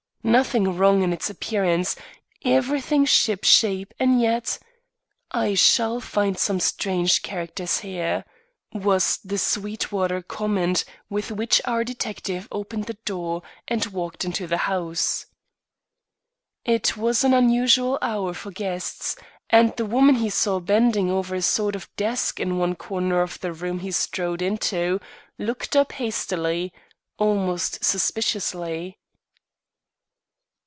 [0.23, 1.95] Nothing wrong in its appearance,
[2.45, 4.59] everything ship shape and yet
[5.31, 8.23] "I shall find some strange characters here,"
[8.71, 14.59] was the Sweetwater comment with which our detective opened the door and walked into the
[14.69, 15.25] house.
[16.65, 19.15] It was an unusual hour for guests,
[19.49, 23.21] and the woman whom he saw bending over a sort of desk in one corner
[23.23, 24.99] of the room he strode into,
[25.39, 26.71] looked up hastily,
[27.17, 28.99] almost suspiciously.